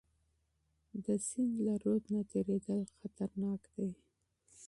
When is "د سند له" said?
1.05-1.73